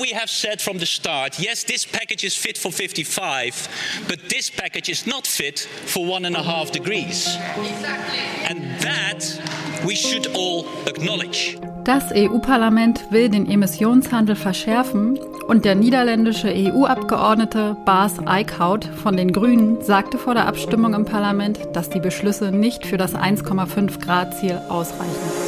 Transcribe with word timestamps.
We 0.00 0.12
have 0.14 0.30
said 0.30 0.62
from 0.62 0.78
the 0.78 0.86
start, 0.86 1.38
yes, 1.38 1.64
this 1.64 1.84
package 1.84 2.24
is 2.24 2.34
fit 2.34 2.56
for 2.56 2.72
55, 2.72 3.68
but 4.08 4.26
this 4.30 4.48
package 4.48 4.88
is 4.88 5.06
not 5.06 5.26
fit 5.26 5.68
for 5.84 6.06
one 6.06 6.24
and 6.24 6.34
a 6.34 6.42
half 6.42 6.72
degrees. 6.72 7.36
Exactly. 7.58 8.18
And 8.48 8.80
that 8.80 9.22
we 9.86 9.94
should 9.94 10.28
all 10.34 10.64
acknowledge. 10.86 11.58
Das 11.84 12.10
EU-Parlament 12.10 13.02
will 13.10 13.28
den 13.28 13.46
Emissionshandel 13.50 14.34
verschärfen 14.34 15.18
und 15.18 15.66
der 15.66 15.74
niederländische 15.74 16.48
EU-Abgeordnete 16.48 17.76
Bas 17.84 18.14
Eickhout 18.24 18.88
von 19.02 19.18
den 19.18 19.30
Grünen 19.30 19.82
sagte 19.82 20.16
vor 20.16 20.32
der 20.32 20.46
Abstimmung 20.46 20.94
im 20.94 21.04
Parlament, 21.04 21.58
dass 21.74 21.90
die 21.90 22.00
Beschlüsse 22.00 22.50
nicht 22.50 22.86
für 22.86 22.96
das 22.96 23.14
1,5 23.14 24.00
Grad-Ziel 24.00 24.58
ausreichen. 24.70 25.41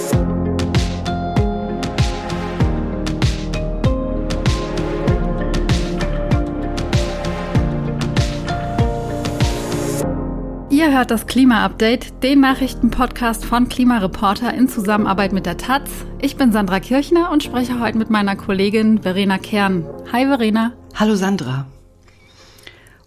Ihr 10.84 10.92
hört 10.92 11.10
das 11.10 11.26
Klima-Update, 11.26 12.22
den 12.22 12.40
Nachrichtenpodcast 12.40 13.46
von 13.46 13.70
Klimareporter 13.70 14.52
in 14.52 14.68
Zusammenarbeit 14.68 15.32
mit 15.32 15.46
der 15.46 15.56
Taz. 15.56 15.88
Ich 16.20 16.36
bin 16.36 16.52
Sandra 16.52 16.78
Kirchner 16.78 17.30
und 17.30 17.42
spreche 17.42 17.80
heute 17.80 17.96
mit 17.96 18.10
meiner 18.10 18.36
Kollegin 18.36 19.00
Verena 19.00 19.38
Kern. 19.38 19.86
Hi 20.12 20.26
Verena. 20.26 20.74
Hallo 20.94 21.14
Sandra. 21.14 21.66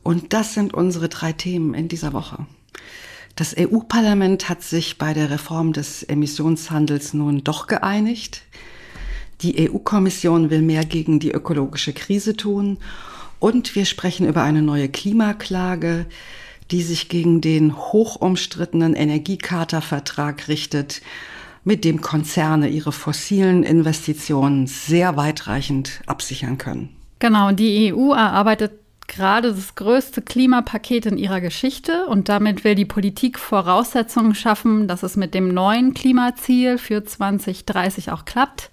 Und 0.02 0.34
das 0.34 0.56
sind 0.56 0.74
unsere 0.74 1.08
drei 1.08 1.34
Themen 1.34 1.76
in 1.76 1.88
dieser 1.88 2.14
Woche. 2.14 2.48
Das 3.36 3.56
EU-Parlament 3.56 4.50
hat 4.50 4.64
sich 4.64 4.98
bei 4.98 5.14
der 5.14 5.30
Reform 5.30 5.72
des 5.72 6.02
Emissionshandels 6.02 7.14
nun 7.14 7.44
doch 7.44 7.68
geeinigt. 7.68 8.42
Die 9.42 9.70
EU-Kommission 9.70 10.50
will 10.50 10.64
mehr 10.64 10.84
gegen 10.84 11.20
die 11.20 11.30
ökologische 11.30 11.94
Krise 11.94 12.36
tun. 12.36 12.80
Und 13.38 13.76
wir 13.76 13.86
sprechen 13.86 14.28
über 14.28 14.42
eine 14.42 14.64
neue 14.64 14.90
Klimaklage 14.90 16.08
die 16.72 16.82
sich 16.82 17.10
gegen 17.10 17.42
den 17.42 17.76
hochumstrittenen 17.76 18.96
Energiecharta-Vertrag 18.96 20.48
richtet, 20.48 21.02
mit 21.64 21.84
dem 21.84 22.00
Konzerne 22.00 22.70
ihre 22.70 22.94
fossilen 22.94 23.64
Investitionen 23.64 24.68
sehr 24.68 25.18
weitreichend 25.18 26.02
absichern 26.06 26.58
können. 26.58 26.90
Genau, 27.20 27.52
die 27.52 27.94
EU 27.94 28.14
erarbeitet 28.14 28.72
gerade 29.08 29.54
das 29.54 29.76
größte 29.76 30.22
Klimapaket 30.22 31.08
in 31.08 31.18
ihrer 31.18 31.42
Geschichte. 31.42 32.06
Und 32.08 32.30
damit 32.30 32.64
will 32.64 32.76
die 32.76 32.86
Politik 32.86 33.40
Voraussetzungen 33.40 34.36
schaffen, 34.36 34.88
dass 34.88 35.04
es 35.04 35.18
mit 35.18 35.34
dem 35.34 35.54
neuen 35.54 35.94
Klimaziel 35.94 36.78
für 36.78 37.04
2030 37.04 38.12
auch 38.12 38.26
klappt, 38.26 38.70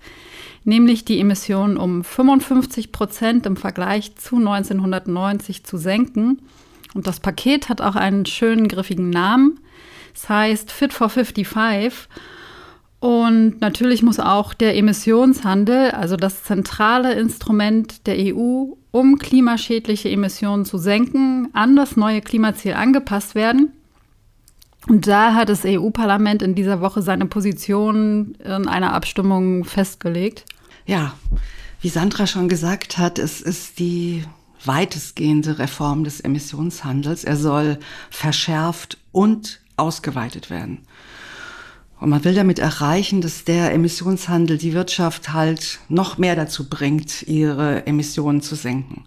nämlich 0.65 1.05
die 1.05 1.19
Emissionen 1.19 1.77
um 1.77 2.05
55 2.05 2.93
Prozent 2.93 3.47
im 3.47 3.57
Vergleich 3.57 4.15
zu 4.17 4.37
1990 4.37 5.65
zu 5.65 5.79
senken 5.79 6.39
und 6.95 7.07
das 7.07 7.21
Paket 7.21 7.69
hat 7.69 7.81
auch 7.81 7.97
einen 7.97 8.25
schönen 8.25 8.69
griffigen 8.69 9.11
Namen. 9.11 9.61
Es 10.15 10.29
heißt 10.29 10.71
Fit 10.71 10.93
for 10.93 11.09
55. 11.09 12.09
Und 13.01 13.61
natürlich 13.61 14.03
muss 14.03 14.19
auch 14.19 14.55
der 14.55 14.77
Emissionshandel, 14.77 15.91
also 15.91 16.17
das 16.17 16.45
zentrale 16.45 17.13
Instrument 17.15 18.07
der 18.07 18.17
EU, 18.19 18.77
um 18.93 19.19
klimaschädliche 19.19 20.09
Emissionen 20.09 20.65
zu 20.65 20.79
senken, 20.79 21.49
an 21.53 21.77
das 21.77 21.97
neue 21.97 22.23
Klimaziel 22.23 22.75
angepasst 22.75 23.35
werden. 23.35 23.73
Und 24.87 25.07
da 25.07 25.35
hat 25.35 25.49
das 25.49 25.65
EU-Parlament 25.65 26.43
in 26.43 26.55
dieser 26.55 26.81
Woche 26.81 27.03
seine 27.03 27.27
Position 27.27 28.37
in 28.37 28.69
einer 28.69 28.93
Abstimmung 28.93 29.65
festgelegt. 29.65 30.45
Ja, 30.87 31.15
wie 31.81 31.89
Sandra 31.89 32.27
schon 32.27 32.49
gesagt 32.49 32.97
hat, 32.97 33.19
es 33.19 33.41
ist 33.41 33.79
die 33.79 34.25
weitestgehende 34.67 35.59
Reform 35.59 36.05
des 36.05 36.21
Emissionshandels. 36.21 37.25
Er 37.25 37.37
soll 37.37 37.79
verschärft 38.11 38.99
und 39.13 39.61
ausgeweitet 39.77 40.51
werden. 40.51 40.79
Und 42.01 42.11
man 42.11 42.25
will 42.25 42.35
damit 42.35 42.59
erreichen, 42.59 43.21
dass 43.21 43.45
der 43.45 43.73
Emissionshandel 43.73 44.59
die 44.59 44.75
Wirtschaft 44.75 45.33
halt 45.33 45.79
noch 45.89 46.19
mehr 46.19 46.37
dazu 46.37 46.69
bringt, 46.69 47.23
ihre 47.23 47.87
Emissionen 47.87 48.43
zu 48.43 48.57
senken. 48.57 49.05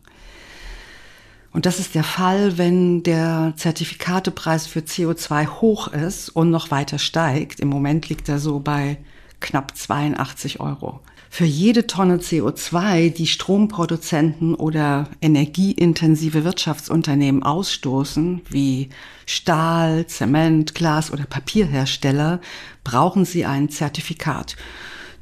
Und 1.52 1.66
das 1.66 1.80
ist 1.80 1.96
der 1.96 2.04
Fall, 2.04 2.58
wenn 2.58 3.04
der 3.04 3.54
Zertifikatepreis 3.56 4.68
für 4.68 4.82
CO2 4.82 5.48
hoch 5.48 5.88
ist 5.88 6.30
und 6.30 6.52
noch 6.52 6.72
weiter 6.72 7.00
steigt. 7.00 7.60
Im 7.60 7.70
Moment 7.70 8.10
liegt 8.10 8.30
er 8.30 8.40
so 8.40 8.60
bei 8.60 8.98
knapp 9.40 9.76
82 9.76 10.60
Euro. 10.60 11.00
Für 11.30 11.46
jede 11.46 11.88
Tonne 11.88 12.18
CO2, 12.18 13.10
die 13.12 13.28
Stromproduzenten 13.28 14.56
oder 14.56 15.10
energieintensive 15.22 16.44
Wirtschaftsunternehmen 16.44 17.44
ausstoßen, 17.44 18.42
wie 18.50 18.90
Stahl, 19.26 20.08
Zement, 20.08 20.74
Glas 20.74 21.12
oder 21.12 21.26
Papierhersteller, 21.26 22.40
brauchen 22.84 23.26
sie 23.26 23.46
ein 23.46 23.70
Zertifikat. 23.70 24.56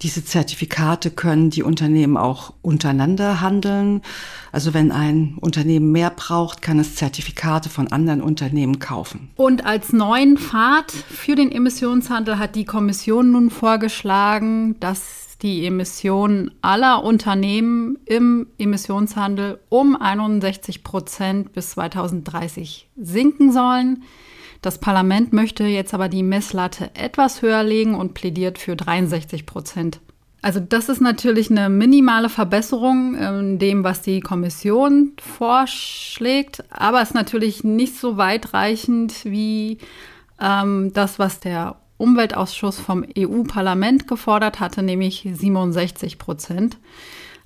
Diese 0.01 0.23
Zertifikate 0.23 1.09
können 1.09 1.49
die 1.49 1.63
Unternehmen 1.63 2.17
auch 2.17 2.53
untereinander 2.61 3.41
handeln. 3.41 4.01
Also 4.51 4.73
wenn 4.73 4.91
ein 4.91 5.37
Unternehmen 5.39 5.91
mehr 5.91 6.09
braucht, 6.09 6.61
kann 6.61 6.79
es 6.79 6.95
Zertifikate 6.95 7.69
von 7.69 7.87
anderen 7.87 8.21
Unternehmen 8.21 8.79
kaufen. 8.79 9.29
Und 9.35 9.65
als 9.65 9.93
neuen 9.93 10.37
Pfad 10.37 10.91
für 10.91 11.35
den 11.35 11.51
Emissionshandel 11.51 12.37
hat 12.37 12.55
die 12.55 12.65
Kommission 12.65 13.31
nun 13.31 13.49
vorgeschlagen, 13.49 14.75
dass 14.79 15.24
die 15.45 15.67
Emissionen 15.67 16.49
aller 16.63 17.03
Unternehmen 17.03 17.99
im 18.05 18.47
Emissionshandel 18.57 19.59
um 19.69 19.95
61 19.95 20.83
Prozent 20.83 21.53
bis 21.53 21.69
2030 21.71 22.89
sinken 22.97 23.51
sollen. 23.51 24.03
Das 24.63 24.79
Parlament 24.79 25.33
möchte 25.33 25.65
jetzt 25.65 25.93
aber 25.93 26.09
die 26.09 26.23
Messlatte 26.23 26.89
etwas 26.95 27.43
höher 27.43 27.61
legen 27.61 27.93
und 27.93 28.15
plädiert 28.15 28.57
für 28.57 28.75
63 28.75 29.45
Prozent. 29.45 29.99
Also 30.41 30.59
das 30.59 30.89
ist 30.89 31.01
natürlich 31.01 31.51
eine 31.51 31.69
minimale 31.69 32.29
Verbesserung 32.29 33.13
in 33.13 33.59
dem, 33.59 33.83
was 33.83 34.01
die 34.01 34.21
Kommission 34.21 35.11
vorschlägt, 35.21 36.63
aber 36.71 37.03
es 37.03 37.09
ist 37.09 37.15
natürlich 37.15 37.63
nicht 37.63 37.99
so 37.99 38.17
weitreichend 38.17 39.25
wie 39.25 39.77
ähm, 40.41 40.91
das, 40.93 41.19
was 41.19 41.39
der 41.39 41.75
Umweltausschuss 42.05 42.79
vom 42.79 43.03
EU-Parlament 43.17 44.07
gefordert 44.07 44.59
hatte, 44.59 44.83
nämlich 44.83 45.27
67 45.29 46.19
Prozent. 46.19 46.77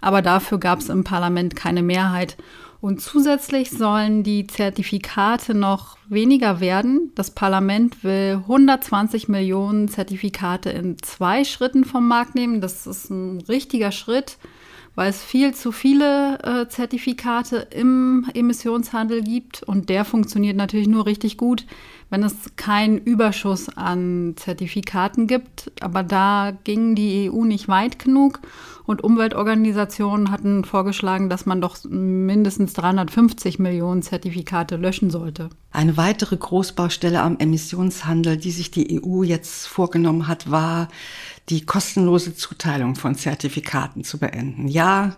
Aber 0.01 0.21
dafür 0.21 0.59
gab 0.59 0.79
es 0.79 0.89
im 0.89 1.03
Parlament 1.03 1.55
keine 1.55 1.81
Mehrheit. 1.81 2.37
Und 2.81 3.01
zusätzlich 3.01 3.71
sollen 3.71 4.23
die 4.23 4.47
Zertifikate 4.47 5.53
noch 5.53 5.97
weniger 6.07 6.59
werden. 6.59 7.11
Das 7.15 7.31
Parlament 7.31 8.03
will 8.03 8.39
120 8.43 9.27
Millionen 9.27 9.89
Zertifikate 9.89 10.69
in 10.69 10.97
zwei 10.99 11.43
Schritten 11.43 11.83
vom 11.83 12.07
Markt 12.07 12.35
nehmen. 12.35 12.61
Das 12.61 12.87
ist 12.87 13.09
ein 13.09 13.41
richtiger 13.41 13.91
Schritt, 13.91 14.37
weil 14.99 15.11
es 15.11 15.23
viel 15.23 15.53
zu 15.53 15.71
viele 15.71 16.39
äh, 16.43 16.67
Zertifikate 16.67 17.55
im 17.71 18.25
Emissionshandel 18.33 19.23
gibt. 19.23 19.63
Und 19.63 19.87
der 19.87 20.03
funktioniert 20.03 20.57
natürlich 20.57 20.89
nur 20.89 21.05
richtig 21.05 21.37
gut, 21.37 21.65
wenn 22.09 22.21
es 22.21 22.35
keinen 22.57 22.97
Überschuss 22.97 23.69
an 23.69 24.33
Zertifikaten 24.35 25.25
gibt. 25.25 25.71
Aber 25.79 26.03
da 26.03 26.51
ging 26.65 26.95
die 26.95 27.31
EU 27.31 27.45
nicht 27.45 27.69
weit 27.69 27.97
genug 27.97 28.41
und 28.89 29.03
Umweltorganisationen 29.03 30.31
hatten 30.31 30.65
vorgeschlagen, 30.65 31.29
dass 31.29 31.45
man 31.45 31.61
doch 31.61 31.77
mindestens 31.87 32.73
350 32.73 33.59
Millionen 33.59 34.01
Zertifikate 34.01 34.77
löschen 34.77 35.11
sollte. 35.11 35.51
Eine 35.71 35.95
weitere 35.95 36.35
Großbaustelle 36.35 37.21
am 37.21 37.37
Emissionshandel, 37.37 38.37
die 38.37 38.49
sich 38.49 38.71
die 38.71 38.99
EU 38.99 39.21
jetzt 39.21 39.67
vorgenommen 39.67 40.27
hat, 40.27 40.49
war 40.49 40.87
die 41.49 41.65
kostenlose 41.65 42.35
Zuteilung 42.35 42.95
von 42.95 43.15
Zertifikaten 43.15 44.03
zu 44.03 44.19
beenden. 44.19 44.67
Ja, 44.67 45.17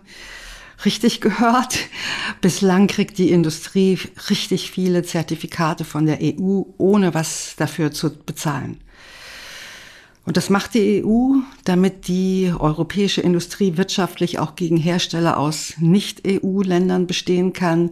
richtig 0.84 1.20
gehört. 1.20 1.78
Bislang 2.40 2.86
kriegt 2.86 3.18
die 3.18 3.30
Industrie 3.30 3.98
richtig 4.30 4.70
viele 4.70 5.02
Zertifikate 5.02 5.84
von 5.84 6.06
der 6.06 6.18
EU, 6.22 6.62
ohne 6.78 7.14
was 7.14 7.54
dafür 7.56 7.92
zu 7.92 8.10
bezahlen. 8.10 8.78
Und 10.24 10.36
das 10.36 10.50
macht 10.50 10.74
die 10.74 11.04
EU, 11.04 11.38
damit 11.64 12.06
die 12.06 12.52
europäische 12.56 13.20
Industrie 13.20 13.76
wirtschaftlich 13.76 14.38
auch 14.38 14.54
gegen 14.54 14.76
Hersteller 14.76 15.36
aus 15.36 15.74
Nicht-EU-Ländern 15.78 17.08
bestehen 17.08 17.52
kann, 17.52 17.90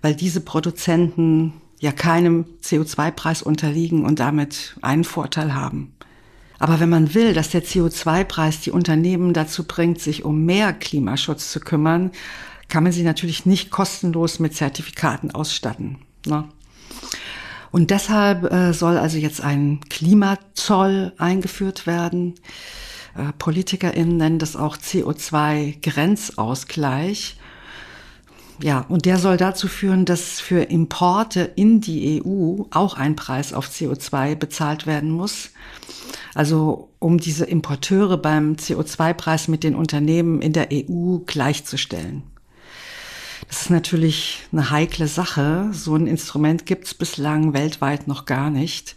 weil 0.00 0.14
diese 0.14 0.40
Produzenten 0.40 1.54
ja 1.80 1.90
keinem 1.90 2.46
CO2-Preis 2.62 3.42
unterliegen 3.42 4.04
und 4.04 4.20
damit 4.20 4.76
einen 4.80 5.04
Vorteil 5.04 5.54
haben. 5.54 5.95
Aber 6.58 6.80
wenn 6.80 6.88
man 6.88 7.12
will, 7.14 7.34
dass 7.34 7.50
der 7.50 7.62
CO2-Preis 7.64 8.60
die 8.60 8.70
Unternehmen 8.70 9.34
dazu 9.34 9.64
bringt, 9.64 10.00
sich 10.00 10.24
um 10.24 10.44
mehr 10.44 10.72
Klimaschutz 10.72 11.52
zu 11.52 11.60
kümmern, 11.60 12.12
kann 12.68 12.82
man 12.82 12.92
sie 12.92 13.02
natürlich 13.02 13.44
nicht 13.46 13.70
kostenlos 13.70 14.38
mit 14.38 14.54
Zertifikaten 14.54 15.30
ausstatten. 15.30 15.98
Ne? 16.24 16.48
Und 17.70 17.90
deshalb 17.90 18.50
äh, 18.50 18.72
soll 18.72 18.96
also 18.96 19.18
jetzt 19.18 19.42
ein 19.42 19.80
Klimazoll 19.90 21.12
eingeführt 21.18 21.86
werden. 21.86 22.36
Äh, 23.14 23.34
PolitikerInnen 23.38 24.16
nennen 24.16 24.38
das 24.38 24.56
auch 24.56 24.78
CO2-Grenzausgleich. 24.78 27.36
Ja, 28.62 28.86
und 28.88 29.04
der 29.04 29.18
soll 29.18 29.36
dazu 29.36 29.68
führen, 29.68 30.06
dass 30.06 30.40
für 30.40 30.62
Importe 30.62 31.52
in 31.56 31.82
die 31.82 32.22
EU 32.24 32.62
auch 32.70 32.96
ein 32.96 33.14
Preis 33.14 33.52
auf 33.52 33.68
CO2 33.68 34.34
bezahlt 34.34 34.86
werden 34.86 35.10
muss. 35.10 35.50
Also 36.36 36.90
um 36.98 37.16
diese 37.16 37.46
Importeure 37.46 38.18
beim 38.18 38.56
CO2-Preis 38.56 39.48
mit 39.48 39.64
den 39.64 39.74
Unternehmen 39.74 40.42
in 40.42 40.52
der 40.52 40.68
EU 40.70 41.20
gleichzustellen. 41.24 42.24
Das 43.48 43.62
ist 43.62 43.70
natürlich 43.70 44.42
eine 44.52 44.68
heikle 44.68 45.08
Sache. 45.08 45.70
So 45.72 45.96
ein 45.96 46.06
Instrument 46.06 46.66
gibt 46.66 46.84
es 46.84 46.92
bislang 46.92 47.54
weltweit 47.54 48.06
noch 48.06 48.26
gar 48.26 48.50
nicht. 48.50 48.96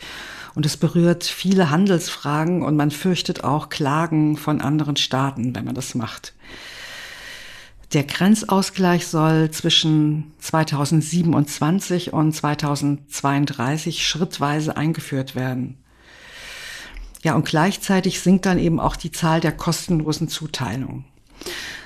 Und 0.54 0.66
es 0.66 0.76
berührt 0.76 1.24
viele 1.24 1.70
Handelsfragen 1.70 2.62
und 2.62 2.76
man 2.76 2.92
fürchtet 2.92 3.46
auch 3.46 3.70
Klagen 3.70 4.36
von 4.36 4.60
anderen 4.60 4.98
Staaten, 4.98 5.56
wenn 5.56 5.64
man 5.64 5.76
das 5.76 5.96
macht. 5.96 6.34
Der 7.94 8.04
Grenzausgleich 8.04 9.08
soll 9.08 9.50
zwischen 9.52 10.34
2027 10.40 12.12
und 12.12 12.34
2032 12.34 14.06
schrittweise 14.06 14.76
eingeführt 14.76 15.36
werden. 15.36 15.78
Ja, 17.24 17.36
und 17.36 17.46
gleichzeitig 17.46 18.22
sinkt 18.22 18.46
dann 18.46 18.60
eben 18.60 18.80
auch 18.80 18.96
die 18.96 19.12
Zahl 19.12 19.42
der 19.42 19.52
kostenlosen 19.52 20.30
Zuteilungen. 20.30 21.06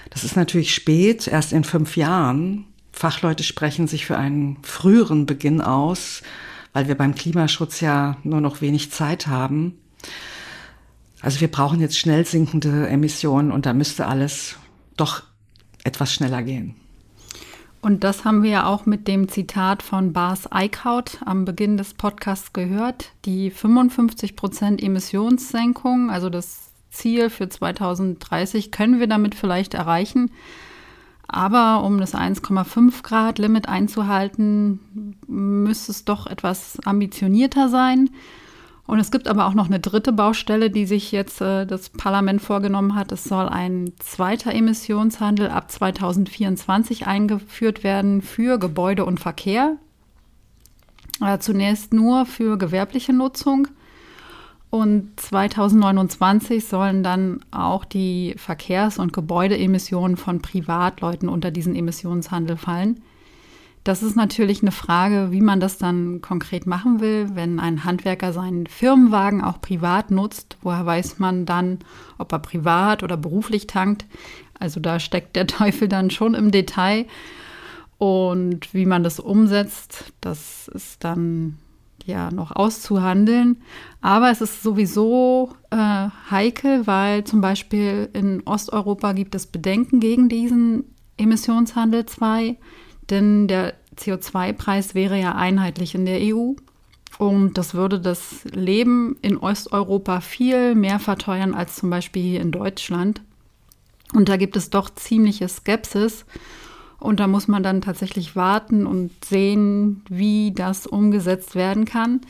Das 0.10 0.24
ist 0.24 0.36
natürlich 0.36 0.74
spät, 0.74 1.28
erst 1.28 1.54
in 1.54 1.64
fünf 1.64 1.98
Jahren. 1.98 2.66
Fachleute 2.92 3.44
sprechen 3.44 3.88
sich 3.88 4.06
für 4.06 4.18
einen 4.18 4.58
früheren 4.62 5.26
Beginn 5.26 5.60
aus, 5.62 6.22
weil 6.72 6.88
wir 6.88 6.96
beim 6.96 7.16
Klimaschutz 7.16 7.82
ja 7.82 8.18
nur 8.24 8.40
noch 8.40 8.62
wenig 8.62 8.92
Zeit 8.92 9.26
haben. 9.26 9.80
Also 11.22 11.42
wir 11.42 11.50
brauchen 11.50 11.80
jetzt 11.80 11.98
schnell 11.98 12.26
sinkende 12.26 12.88
Emissionen 12.88 13.52
und 13.52 13.66
da 13.66 13.74
müsste 13.74 14.06
alles 14.06 14.58
doch 14.98 15.24
etwas 15.84 16.14
schneller 16.14 16.44
gehen. 16.44 16.76
Und 17.84 18.06
das 18.06 18.24
haben 18.24 18.44
wir 18.44 18.50
ja 18.50 18.66
auch 18.66 18.86
mit 18.86 19.10
dem 19.10 19.28
Zitat 19.28 19.84
von 19.84 20.14
Bas 20.14 20.50
Eickhout 20.50 21.18
am 21.26 21.44
Beginn 21.44 21.76
des 21.76 21.94
Podcasts 21.94 22.54
gehört. 22.54 23.12
Die 23.26 23.52
55 23.52 24.38
Prozent 24.38 24.82
Emissionssenkung, 24.82 26.10
also 26.10 26.30
das 26.30 26.72
Ziel 26.92 27.30
für 27.30 27.50
2030, 27.50 28.72
können 28.72 29.02
wir 29.02 29.08
damit 29.08 29.36
vielleicht 29.36 29.74
erreichen. 29.74 30.32
Aber 31.28 31.84
um 31.84 31.98
das 31.98 32.16
1,5 32.16 33.04
Grad 33.04 33.38
Limit 33.38 33.68
einzuhalten, 33.68 35.18
müsste 35.28 35.92
es 35.92 36.06
doch 36.06 36.26
etwas 36.26 36.80
ambitionierter 36.86 37.68
sein. 37.68 38.12
Und 38.86 39.00
es 39.00 39.12
gibt 39.12 39.28
aber 39.28 39.46
auch 39.46 39.54
noch 39.54 39.68
eine 39.68 39.80
dritte 39.80 40.12
Baustelle, 40.12 40.70
die 40.70 40.86
sich 40.86 41.12
jetzt 41.12 41.42
äh, 41.42 41.66
das 41.66 41.90
Parlament 41.90 42.42
vorgenommen 42.42 42.96
hat. 42.96 43.12
Es 43.12 43.24
soll 43.24 43.48
ein 43.48 43.94
zweiter 44.00 44.54
Emissionshandel 44.54 45.50
ab 45.50 45.72
2024 45.72 47.08
eingeführt 47.08 47.84
werden 47.84 48.22
für 48.22 48.60
Gebäude 48.60 49.06
und 49.06 49.20
Verkehr. 49.20 49.78
Äh, 51.22 51.40
zunächst 51.40 51.94
nur 51.94 52.26
für 52.26 52.58
gewerbliche 52.58 53.14
Nutzung. 53.14 53.68
Und 54.70 55.20
2029 55.20 56.66
sollen 56.66 57.04
dann 57.04 57.40
auch 57.52 57.86
die 57.86 58.34
Verkehrs- 58.38 58.98
und 58.98 59.14
Gebäudeemissionen 59.14 60.18
von 60.18 60.42
Privatleuten 60.42 61.30
unter 61.30 61.52
diesen 61.52 61.76
Emissionshandel 61.76 62.58
fallen. 62.58 63.02
Das 63.84 64.02
ist 64.02 64.16
natürlich 64.16 64.62
eine 64.62 64.72
Frage, 64.72 65.32
wie 65.32 65.42
man 65.42 65.60
das 65.60 65.78
dann 65.78 66.22
konkret 66.22 66.66
machen 66.66 67.02
will, 67.02 67.32
wenn 67.34 67.60
ein 67.60 67.84
Handwerker 67.84 68.32
seinen 68.32 68.66
Firmenwagen 68.66 69.44
auch 69.44 69.60
privat 69.60 70.10
nutzt. 70.10 70.58
Woher 70.62 70.86
weiß 70.86 71.20
man 71.20 71.46
dann, 71.46 71.80
ob 72.18 72.32
er 72.32 72.40
privat 72.40 73.04
oder 73.04 73.18
beruflich 73.18 73.68
tankt? 73.68 74.06
Also 74.58 74.80
da 74.80 75.00
steckt 75.00 75.36
der 75.36 75.48
Teufel 75.48 75.90
dann 75.90 76.12
schon 76.12 76.34
im 76.34 76.52
Detail. 76.52 77.06
Und 77.98 78.74
wie 78.74 78.86
man 78.86 79.04
das 79.04 79.20
umsetzt, 79.20 80.14
das 80.22 80.70
ist 80.70 81.04
dann 81.04 81.58
ja 82.06 82.32
noch 82.32 82.56
auszuhandeln. 82.56 83.62
Aber 84.00 84.32
es 84.32 84.40
ist 84.40 84.64
sowieso 84.64 85.56
äh, 85.72 86.08
heikel, 86.32 86.88
weil 86.88 87.26
zum 87.26 87.42
Beispiel 87.42 88.10
in 88.14 88.44
Osteuropa 88.46 89.12
gibt 89.12 89.36
es 89.36 89.46
Bedenken 89.46 90.00
gegen 90.00 90.30
diesen 90.30 90.86
Emissionshandel 91.18 92.06
2 92.06 92.58
denn 93.10 93.48
der 93.48 93.74
CO2-Preis 93.98 94.96
wäre 94.96 95.20
ja 95.20 95.36
einheitlich 95.36 95.96
in 95.96 96.06
der 96.06 96.20
EU 96.22 96.54
und 97.20 97.58
das 97.58 97.74
würde 97.74 98.00
das 98.00 98.44
Leben 98.46 99.18
in 99.22 99.38
Osteuropa 99.38 100.22
viel 100.22 100.76
mehr 100.76 101.00
verteuern 101.00 101.54
als 101.54 101.76
zum 101.76 101.90
Beispiel 101.90 102.24
hier 102.24 102.42
in 102.42 102.52
Deutschland. 102.52 103.22
Und 104.14 104.30
da 104.30 104.38
gibt 104.38 104.56
es 104.56 104.70
doch 104.70 104.90
ziemliche 104.90 105.48
Skepsis. 105.48 106.26
Und 107.00 107.20
da 107.20 107.28
muss 107.28 107.48
man 107.48 107.64
dann 107.64 107.82
tatsächlich 107.82 108.36
warten 108.36 108.86
und 108.86 109.12
sehen, 109.26 110.04
wie 110.08 110.54
das 110.54 110.88
umgesetzt 110.88 111.54
werden 111.54 111.86
kann. 111.86 112.22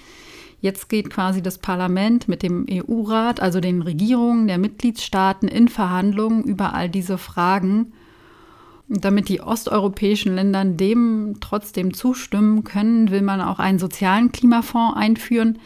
Jetzt 0.61 0.89
geht 0.89 1.09
quasi 1.09 1.41
das 1.41 1.59
Parlament 1.59 2.27
mit 2.27 2.41
dem 2.41 2.65
EU-Rat, 2.69 3.39
also 3.39 3.59
den 3.59 3.81
Regierungen 3.81 4.47
der 4.47 4.57
Mitgliedstaaten, 4.57 5.47
in 5.47 5.67
Verhandlungen 5.67 6.43
über 6.43 6.73
all 6.73 6.89
diese 6.89 7.17
Fragen. 7.17 7.93
Damit 8.89 9.29
die 9.29 9.41
osteuropäischen 9.41 10.35
Länder 10.35 10.65
dem 10.65 11.37
trotzdem 11.39 11.93
zustimmen 11.93 12.63
können, 12.63 13.11
will 13.11 13.21
man 13.21 13.39
auch 13.41 13.59
einen 13.59 13.79
sozialen 13.79 14.31
Klimafonds 14.31 14.97
einführen, 14.97 15.59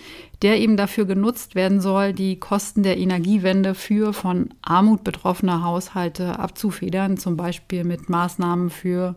der 0.43 0.59
eben 0.59 0.77
dafür 0.77 1.05
genutzt 1.05 1.55
werden 1.55 1.81
soll, 1.81 2.13
die 2.13 2.39
Kosten 2.39 2.83
der 2.83 2.97
Energiewende 2.97 3.73
für 3.73 4.13
von 4.13 4.49
Armut 4.61 5.03
betroffene 5.03 5.63
Haushalte 5.63 6.37
abzufedern, 6.37 7.17
zum 7.17 7.37
Beispiel 7.37 7.83
mit 7.83 8.07
Maßnahmen 8.07 8.69
für 8.69 9.15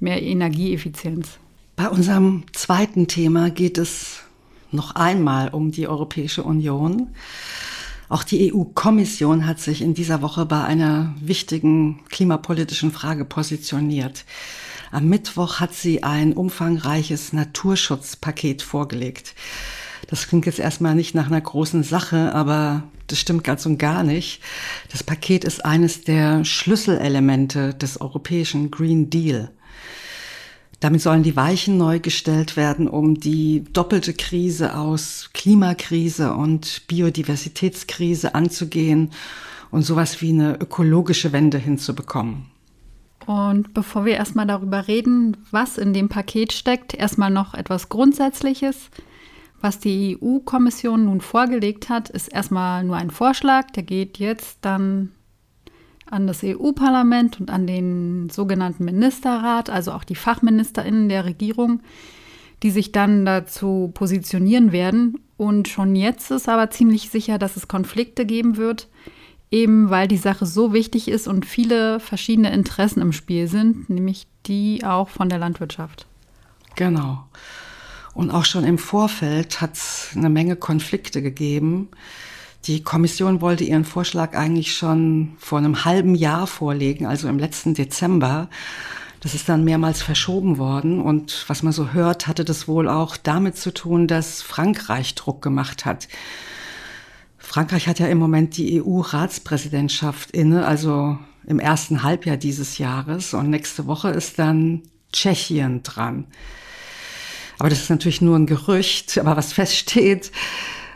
mehr 0.00 0.22
Energieeffizienz. 0.22 1.38
Bei 1.76 1.88
unserem 1.88 2.44
zweiten 2.52 3.06
Thema 3.06 3.50
geht 3.50 3.78
es 3.78 4.20
noch 4.70 4.94
einmal 4.96 5.48
um 5.48 5.70
die 5.70 5.88
Europäische 5.88 6.42
Union. 6.42 7.08
Auch 8.10 8.24
die 8.24 8.52
EU-Kommission 8.52 9.46
hat 9.46 9.60
sich 9.60 9.82
in 9.82 9.94
dieser 9.94 10.20
Woche 10.20 10.44
bei 10.44 10.64
einer 10.64 11.14
wichtigen 11.20 12.00
klimapolitischen 12.08 12.90
Frage 12.90 13.24
positioniert. 13.24 14.24
Am 14.90 15.08
Mittwoch 15.08 15.60
hat 15.60 15.74
sie 15.74 16.02
ein 16.02 16.32
umfangreiches 16.32 17.32
Naturschutzpaket 17.32 18.62
vorgelegt. 18.62 19.36
Das 20.08 20.26
klingt 20.26 20.46
jetzt 20.46 20.58
erstmal 20.58 20.96
nicht 20.96 21.14
nach 21.14 21.28
einer 21.28 21.40
großen 21.40 21.84
Sache, 21.84 22.34
aber 22.34 22.82
das 23.06 23.20
stimmt 23.20 23.44
ganz 23.44 23.64
und 23.64 23.78
gar 23.78 24.02
nicht. 24.02 24.42
Das 24.90 25.04
Paket 25.04 25.44
ist 25.44 25.64
eines 25.64 26.02
der 26.02 26.44
Schlüsselelemente 26.44 27.74
des 27.74 28.00
europäischen 28.00 28.72
Green 28.72 29.08
Deal. 29.08 29.52
Damit 30.80 31.02
sollen 31.02 31.22
die 31.22 31.36
Weichen 31.36 31.76
neu 31.76 32.00
gestellt 32.00 32.56
werden, 32.56 32.88
um 32.88 33.20
die 33.20 33.64
doppelte 33.72 34.14
Krise 34.14 34.76
aus 34.76 35.28
Klimakrise 35.34 36.32
und 36.32 36.86
Biodiversitätskrise 36.88 38.34
anzugehen 38.34 39.10
und 39.70 39.82
sowas 39.82 40.22
wie 40.22 40.30
eine 40.30 40.58
ökologische 40.58 41.32
Wende 41.32 41.58
hinzubekommen. 41.58 42.46
Und 43.26 43.74
bevor 43.74 44.06
wir 44.06 44.14
erstmal 44.14 44.46
darüber 44.46 44.88
reden, 44.88 45.36
was 45.50 45.76
in 45.76 45.92
dem 45.92 46.08
Paket 46.08 46.54
steckt, 46.54 46.94
erstmal 46.94 47.30
noch 47.30 47.52
etwas 47.52 47.90
Grundsätzliches. 47.90 48.88
Was 49.60 49.78
die 49.78 50.18
EU-Kommission 50.20 51.04
nun 51.04 51.20
vorgelegt 51.20 51.90
hat, 51.90 52.08
ist 52.08 52.28
erstmal 52.28 52.82
nur 52.82 52.96
ein 52.96 53.10
Vorschlag. 53.10 53.70
Der 53.72 53.82
geht 53.82 54.18
jetzt 54.18 54.58
dann 54.62 55.12
an 56.10 56.26
das 56.26 56.42
EU-Parlament 56.42 57.40
und 57.40 57.50
an 57.50 57.66
den 57.66 58.30
sogenannten 58.30 58.84
Ministerrat, 58.84 59.70
also 59.70 59.92
auch 59.92 60.04
die 60.04 60.14
Fachministerinnen 60.14 61.08
der 61.08 61.24
Regierung, 61.24 61.80
die 62.62 62.70
sich 62.70 62.92
dann 62.92 63.24
dazu 63.24 63.90
positionieren 63.94 64.72
werden. 64.72 65.20
Und 65.36 65.68
schon 65.68 65.96
jetzt 65.96 66.30
ist 66.30 66.48
aber 66.48 66.70
ziemlich 66.70 67.10
sicher, 67.10 67.38
dass 67.38 67.56
es 67.56 67.68
Konflikte 67.68 68.26
geben 68.26 68.56
wird, 68.56 68.88
eben 69.50 69.90
weil 69.90 70.08
die 70.08 70.16
Sache 70.16 70.46
so 70.46 70.72
wichtig 70.72 71.08
ist 71.08 71.26
und 71.26 71.46
viele 71.46 72.00
verschiedene 72.00 72.52
Interessen 72.52 73.00
im 73.00 73.12
Spiel 73.12 73.48
sind, 73.48 73.88
nämlich 73.88 74.26
die 74.46 74.84
auch 74.84 75.08
von 75.08 75.28
der 75.28 75.38
Landwirtschaft. 75.38 76.06
Genau. 76.76 77.24
Und 78.14 78.30
auch 78.30 78.44
schon 78.44 78.64
im 78.64 78.78
Vorfeld 78.78 79.60
hat 79.60 79.74
es 79.74 80.10
eine 80.14 80.28
Menge 80.28 80.56
Konflikte 80.56 81.22
gegeben. 81.22 81.88
Die 82.66 82.82
Kommission 82.82 83.40
wollte 83.40 83.64
ihren 83.64 83.84
Vorschlag 83.84 84.36
eigentlich 84.36 84.74
schon 84.74 85.36
vor 85.38 85.58
einem 85.58 85.84
halben 85.84 86.14
Jahr 86.14 86.46
vorlegen, 86.46 87.06
also 87.06 87.28
im 87.28 87.38
letzten 87.38 87.74
Dezember. 87.74 88.50
Das 89.20 89.34
ist 89.34 89.48
dann 89.48 89.64
mehrmals 89.64 90.02
verschoben 90.02 90.58
worden 90.58 91.00
und 91.00 91.44
was 91.48 91.62
man 91.62 91.72
so 91.72 91.92
hört, 91.92 92.26
hatte 92.26 92.44
das 92.44 92.68
wohl 92.68 92.88
auch 92.88 93.16
damit 93.16 93.56
zu 93.56 93.72
tun, 93.72 94.06
dass 94.06 94.42
Frankreich 94.42 95.14
Druck 95.14 95.42
gemacht 95.42 95.84
hat. 95.84 96.08
Frankreich 97.38 97.88
hat 97.88 97.98
ja 97.98 98.06
im 98.06 98.18
Moment 98.18 98.56
die 98.56 98.82
EU-Ratspräsidentschaft 98.82 100.30
inne, 100.30 100.66
also 100.66 101.18
im 101.46 101.58
ersten 101.58 102.02
Halbjahr 102.02 102.36
dieses 102.36 102.78
Jahres 102.78 103.34
und 103.34 103.50
nächste 103.50 103.86
Woche 103.86 104.10
ist 104.10 104.38
dann 104.38 104.82
Tschechien 105.12 105.82
dran. 105.82 106.26
Aber 107.58 107.68
das 107.68 107.80
ist 107.80 107.90
natürlich 107.90 108.22
nur 108.22 108.36
ein 108.36 108.46
Gerücht, 108.46 109.18
aber 109.18 109.36
was 109.36 109.52
feststeht, 109.52 110.32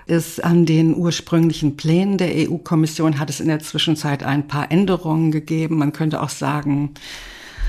ist 0.06 0.42
an 0.42 0.66
den 0.66 0.94
ursprünglichen 0.94 1.76
Plänen 1.76 2.18
der 2.18 2.48
EU-Kommission, 2.48 3.18
hat 3.18 3.30
es 3.30 3.40
in 3.40 3.48
der 3.48 3.60
Zwischenzeit 3.60 4.22
ein 4.22 4.46
paar 4.46 4.70
Änderungen 4.70 5.30
gegeben. 5.30 5.78
Man 5.78 5.92
könnte 5.92 6.22
auch 6.22 6.28
sagen, 6.28 6.94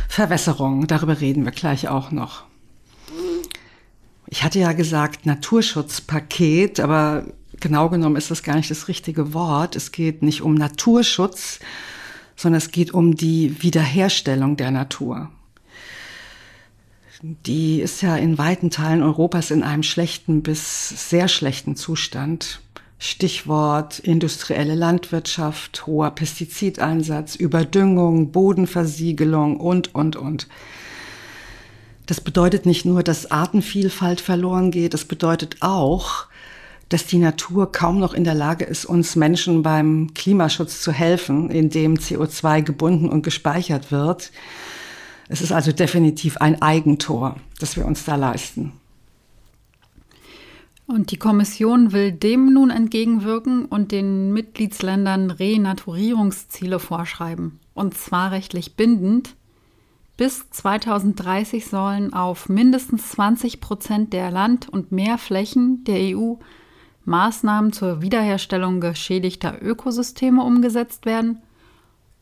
Verwässerungen. 0.10 0.88
Darüber 0.88 1.20
reden 1.22 1.46
wir 1.46 1.52
gleich 1.52 1.88
auch 1.88 2.12
noch. 2.12 2.44
Ich 4.28 4.44
hatte 4.44 4.60
ja 4.60 4.74
gesagt 4.74 5.26
Naturschutzpaket, 5.26 6.80
aber 6.80 7.26
genau 7.60 7.90
genommen 7.90 8.16
ist 8.16 8.32
das 8.32 8.44
gar 8.44 8.56
nicht 8.56 8.72
das 8.72 8.88
richtige 8.88 9.34
Wort. 9.34 9.76
Es 9.76 9.92
geht 9.92 10.22
nicht 10.24 10.42
um 10.42 10.56
Naturschutz, 10.56 11.60
sondern 12.36 12.58
es 12.58 12.72
geht 12.72 12.94
um 12.94 13.16
die 13.16 13.62
Wiederherstellung 13.62 14.58
der 14.58 14.72
Natur. 14.72 15.30
Die 17.22 17.82
ist 17.82 18.02
ja 18.02 18.16
in 18.16 18.38
weiten 18.38 18.70
Teilen 18.70 19.04
Europas 19.04 19.52
in 19.52 19.64
einem 19.64 19.84
schlechten 19.84 20.44
bis 20.44 21.10
sehr 21.10 21.28
schlechten 21.28 21.76
Zustand. 21.76 22.62
Stichwort 22.98 24.00
industrielle 24.00 24.76
Landwirtschaft, 24.76 25.86
hoher 25.86 26.12
Pestizideinsatz, 26.12 27.36
Überdüngung, 27.36 28.32
Bodenversiegelung 28.32 29.60
und, 29.60 29.94
und, 29.94 30.16
und. 30.16 30.48
Das 32.06 32.22
bedeutet 32.22 32.66
nicht 32.66 32.86
nur, 32.86 33.04
dass 33.04 33.32
Artenvielfalt 33.32 34.22
verloren 34.22 34.72
geht, 34.72 34.94
das 34.94 35.06
bedeutet 35.06 35.58
auch, 35.62 36.28
dass 36.90 37.08
die 37.08 37.18
Natur 37.18 37.72
kaum 37.72 38.00
noch 38.00 38.14
in 38.14 38.24
der 38.24 38.36
Lage 38.36 38.64
ist, 38.64 38.86
uns 38.86 39.16
Menschen 39.16 39.64
beim 39.64 40.14
Klimaschutz 40.14 40.82
zu 40.82 40.92
helfen, 40.92 41.50
indem 41.50 41.96
CO2 41.96 42.62
gebunden 42.62 43.10
und 43.10 43.24
gespeichert 43.24 43.92
wird. 43.92 44.32
Es 45.28 45.42
ist 45.42 45.52
also 45.52 45.72
definitiv 45.72 46.38
ein 46.38 46.62
Eigentor, 46.62 47.38
das 47.60 47.76
wir 47.76 47.86
uns 47.86 48.06
da 48.06 48.16
leisten. 48.16 48.74
Und 50.88 51.10
die 51.10 51.18
Kommission 51.18 51.94
will 51.94 52.12
dem 52.12 52.54
nun 52.54 52.70
entgegenwirken 52.70 53.66
und 53.66 53.92
den 53.92 54.34
Mitgliedsländern 54.34 55.32
Renaturierungsziele 55.32 56.78
vorschreiben. 56.78 57.60
Und 57.74 57.98
zwar 57.98 58.32
rechtlich 58.32 58.76
bindend. 58.76 59.36
Bis 60.16 60.50
2030 60.52 61.66
sollen 61.66 62.14
auf 62.14 62.50
mindestens 62.50 63.10
20 63.10 63.60
Prozent 63.62 64.14
der 64.14 64.30
Land- 64.30 64.70
und 64.70 64.92
Meerflächen 64.92 65.84
der 65.86 66.16
EU 66.16 66.36
Maßnahmen 67.06 67.72
zur 67.72 68.02
Wiederherstellung 68.02 68.80
geschädigter 68.80 69.62
Ökosysteme 69.62 70.44
umgesetzt 70.44 71.06
werden. 71.06 71.42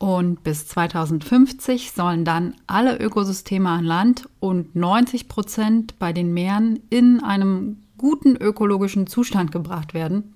Und 0.04 0.42
bis 0.42 0.68
2050 0.68 1.92
sollen 1.92 2.26
dann 2.26 2.56
alle 2.66 2.98
Ökosysteme 2.98 3.70
an 3.70 3.86
Land 3.86 4.28
und 4.38 4.76
90 4.76 5.28
Prozent 5.28 5.98
bei 5.98 6.12
den 6.12 6.34
Meeren 6.34 6.78
in 6.90 7.22
einem 7.22 7.78
guten 7.96 8.36
ökologischen 8.36 9.06
Zustand 9.06 9.50
gebracht 9.50 9.94
werden. 9.94 10.34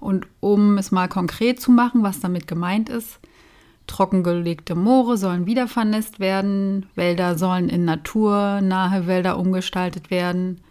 Und 0.00 0.26
um 0.40 0.78
es 0.78 0.90
mal 0.90 1.06
konkret 1.06 1.60
zu 1.60 1.70
machen, 1.70 2.02
was 2.02 2.20
damit 2.20 2.46
gemeint 2.46 2.88
ist, 2.88 3.20
trockengelegte 3.86 4.74
Moore 4.74 5.18
sollen 5.18 5.44
wieder 5.44 5.68
vernässt 5.68 6.18
werden, 6.18 6.86
Wälder 6.94 7.36
sollen 7.36 7.68
in 7.68 7.84
naturnahe 7.84 9.06
Wälder 9.06 9.38
umgestaltet 9.38 10.10
werden, 10.10 10.62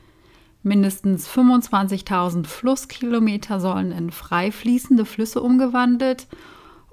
mindestens 0.63 1.29
25.000 1.29 2.48
Flusskilometer 2.48 3.60
sollen 3.60 3.91
in 3.91 4.10
frei 4.10 4.51
fließende 4.51 5.05
Flüsse 5.05 5.39
umgewandelt 5.39 6.25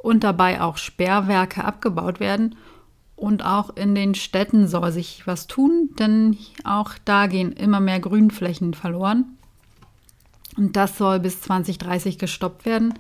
und 0.03 0.25
dabei 0.25 0.61
auch 0.61 0.77
Sperrwerke 0.77 1.65
abgebaut 1.65 2.21
werden 2.21 2.57
und 3.21 3.45
auch 3.45 3.77
in 3.77 3.95
den 3.95 4.15
Städten 4.15 4.67
soll 4.67 4.93
sich 4.93 5.27
was 5.27 5.47
tun, 5.47 5.91
denn 5.99 6.39
auch 6.65 6.93
da 7.05 7.27
gehen 7.27 7.53
immer 7.53 7.79
mehr 7.81 8.01
Grünflächen 8.01 8.73
verloren. 8.73 9.37
Und 10.57 10.77
das 10.77 10.97
soll 10.97 11.21
bis 11.21 11.43
2030 11.43 12.19
gestoppt 12.19 12.65
werden. 12.65 12.95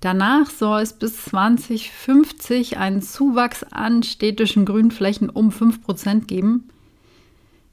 Danach 0.00 0.50
soll 0.50 0.82
es 0.82 0.92
bis 0.92 1.24
2050 1.24 2.78
einen 2.78 3.02
Zuwachs 3.02 3.64
an 3.64 4.02
städtischen 4.02 4.66
Grünflächen 4.66 5.30
um 5.30 5.50
5% 5.50 6.26
geben. 6.26 6.68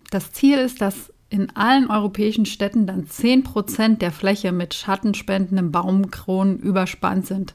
Das 0.10 0.32
Ziel 0.32 0.58
ist, 0.58 0.82
dass 0.82 1.14
in 1.30 1.56
allen 1.56 1.90
europäischen 1.90 2.46
Städten 2.46 2.88
dann 2.88 3.06
10% 3.06 4.00
der 4.00 4.12
Fläche 4.12 4.52
mit 4.52 4.74
schattenspendenden 4.74 5.72
Baumkronen 5.72 6.58
überspannt 6.58 7.28
sind. 7.28 7.54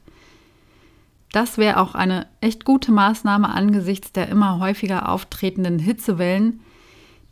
Das 1.37 1.59
wäre 1.59 1.81
auch 1.81 1.95
eine 1.95 2.29
echt 2.41 2.65
gute 2.65 2.93
Maßnahme 2.93 3.51
angesichts 3.51 4.11
der 4.11 4.31
immer 4.31 4.59
häufiger 4.59 5.11
auftretenden 5.11 5.79
Hitzewellen, 5.79 6.61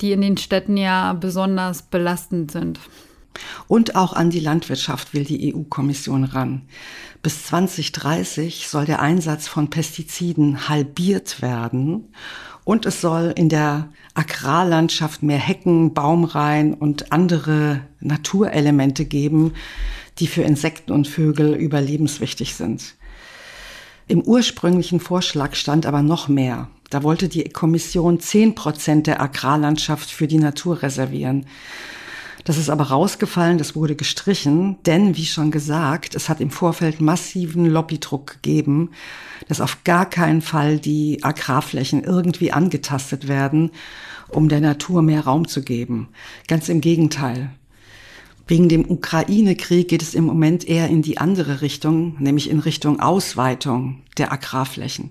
die 0.03 0.13
in 0.13 0.21
den 0.21 0.37
Städten 0.37 0.77
ja 0.77 1.15
besonders 1.15 1.81
belastend 1.81 2.51
sind. 2.51 2.79
Und 3.67 3.97
auch 3.97 4.13
an 4.13 4.29
die 4.29 4.41
Landwirtschaft 4.41 5.15
will 5.15 5.25
die 5.25 5.55
EU-Kommission 5.55 6.25
ran. 6.25 6.69
Bis 7.23 7.47
2030 7.47 8.69
soll 8.69 8.85
der 8.85 9.01
Einsatz 9.01 9.49
von 9.49 9.71
Pestiziden 9.71 10.69
halbiert 10.69 11.41
werden 11.41 12.13
und 12.65 12.85
es 12.85 13.01
soll 13.01 13.33
in 13.35 13.49
der 13.49 13.89
Agrarlandschaft 14.13 15.23
mehr 15.23 15.39
Hecken, 15.39 15.95
Baumreihen 15.95 16.75
und 16.75 17.11
andere 17.11 17.81
Naturelemente 18.01 19.07
geben, 19.07 19.55
die 20.19 20.27
für 20.27 20.43
Insekten 20.43 20.93
und 20.93 21.09
Vögel 21.09 21.55
überlebenswichtig 21.55 22.55
sind. 22.55 22.97
Im 24.07 24.21
ursprünglichen 24.23 25.01
Vorschlag 25.01 25.55
stand 25.55 25.87
aber 25.87 26.03
noch 26.03 26.29
mehr. 26.29 26.69
Da 26.91 27.03
wollte 27.03 27.29
die 27.29 27.45
Kommission 27.45 28.21
zehn 28.21 28.55
Prozent 28.55 29.07
der 29.07 29.21
Agrarlandschaft 29.21 30.11
für 30.11 30.27
die 30.27 30.39
Natur 30.39 30.83
reservieren. 30.83 31.47
Das 32.45 32.59
ist 32.59 32.69
aber 32.69 32.85
rausgefallen, 32.85 33.57
das 33.57 33.75
wurde 33.75 33.97
gestrichen, 33.97 34.77
denn 34.85 35.17
wie 35.17 35.25
schon 35.25 35.51
gesagt, 35.51 36.15
es 36.15 36.29
hat 36.29 36.43
im 36.43 36.51
Vorfeld 36.51 37.01
massiven 37.01 37.65
Lobbydruck 37.65 38.43
gegeben, 38.43 38.91
dass 39.49 39.63
auf 39.63 39.83
gar 39.85 40.05
keinen 40.09 40.43
Fall 40.43 40.79
die 40.79 41.25
Agrarflächen 41.25 42.05
irgendwie 42.05 42.53
angetastet 42.53 43.29
werden, 43.29 43.71
um 44.29 44.51
der 44.51 44.61
Natur 44.61 45.01
mehr 45.01 45.25
Raum 45.25 45.49
zu 45.49 45.63
geben. 45.63 46.09
Ganz 46.47 46.69
im 46.69 46.83
Gegenteil. 46.83 47.51
Wegen 48.47 48.69
dem 48.69 48.91
Ukraine-Krieg 48.91 49.89
geht 49.89 50.03
es 50.03 50.15
im 50.15 50.25
Moment 50.25 50.69
eher 50.69 50.89
in 50.89 51.01
die 51.01 51.17
andere 51.17 51.63
Richtung, 51.63 52.17
nämlich 52.19 52.51
in 52.51 52.59
Richtung 52.61 53.01
Ausweitung 53.01 54.03
der 54.19 54.33
Agrarflächen, 54.33 55.11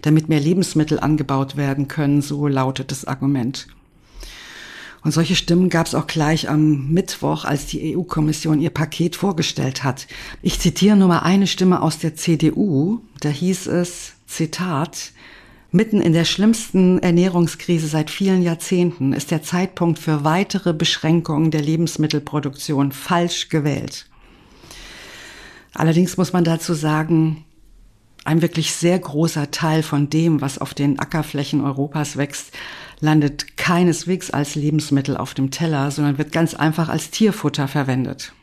damit 0.00 0.30
mehr 0.30 0.40
Lebensmittel 0.40 0.98
angebaut 0.98 1.56
werden 1.56 1.88
können, 1.88 2.22
so 2.22 2.48
lautet 2.48 2.90
das 2.90 3.04
Argument. 3.04 3.66
Und 5.02 5.12
solche 5.12 5.34
Stimmen 5.34 5.68
gab 5.68 5.86
es 5.86 5.94
auch 5.94 6.06
gleich 6.06 6.48
am 6.48 6.88
Mittwoch, 6.88 7.44
als 7.44 7.66
die 7.66 7.94
EU-Kommission 7.96 8.60
ihr 8.60 8.70
Paket 8.70 9.16
vorgestellt 9.16 9.82
hat. 9.84 10.06
Ich 10.42 10.60
zitiere 10.60 10.96
nur 10.96 11.08
mal 11.08 11.20
eine 11.20 11.48
Stimme 11.48 11.82
aus 11.82 11.98
der 11.98 12.14
CDU. 12.14 13.00
Da 13.20 13.28
hieß 13.28 13.66
es, 13.66 14.12
Zitat, 14.26 15.12
Mitten 15.74 16.02
in 16.02 16.12
der 16.12 16.26
schlimmsten 16.26 16.98
Ernährungskrise 16.98 17.86
seit 17.86 18.10
vielen 18.10 18.42
Jahrzehnten 18.42 19.14
ist 19.14 19.30
der 19.30 19.42
Zeitpunkt 19.42 19.98
für 19.98 20.22
weitere 20.22 20.74
Beschränkungen 20.74 21.50
der 21.50 21.62
Lebensmittelproduktion 21.62 22.92
falsch 22.92 23.48
gewählt. 23.48 24.06
Allerdings 25.72 26.18
muss 26.18 26.34
man 26.34 26.44
dazu 26.44 26.74
sagen, 26.74 27.46
ein 28.24 28.42
wirklich 28.42 28.72
sehr 28.72 28.98
großer 28.98 29.50
Teil 29.50 29.82
von 29.82 30.10
dem, 30.10 30.42
was 30.42 30.58
auf 30.58 30.74
den 30.74 30.98
Ackerflächen 30.98 31.62
Europas 31.62 32.18
wächst, 32.18 32.52
landet 33.00 33.56
keineswegs 33.56 34.30
als 34.30 34.54
Lebensmittel 34.54 35.16
auf 35.16 35.32
dem 35.32 35.50
Teller, 35.50 35.90
sondern 35.90 36.18
wird 36.18 36.32
ganz 36.32 36.52
einfach 36.52 36.90
als 36.90 37.10
Tierfutter 37.10 37.66
verwendet. 37.66 38.34